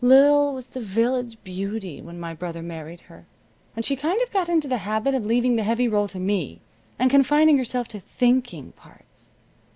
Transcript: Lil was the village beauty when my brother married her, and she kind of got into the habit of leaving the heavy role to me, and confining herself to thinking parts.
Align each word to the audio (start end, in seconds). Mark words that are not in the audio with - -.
Lil 0.03 0.55
was 0.55 0.71
the 0.71 0.81
village 0.81 1.37
beauty 1.43 2.01
when 2.01 2.19
my 2.19 2.33
brother 2.33 2.63
married 2.63 3.01
her, 3.01 3.27
and 3.75 3.85
she 3.85 3.95
kind 3.95 4.19
of 4.23 4.31
got 4.31 4.49
into 4.49 4.67
the 4.67 4.79
habit 4.79 5.13
of 5.13 5.27
leaving 5.27 5.57
the 5.57 5.63
heavy 5.63 5.87
role 5.87 6.07
to 6.07 6.17
me, 6.19 6.59
and 6.97 7.11
confining 7.11 7.59
herself 7.59 7.87
to 7.89 7.99
thinking 7.99 8.71
parts. 8.71 9.29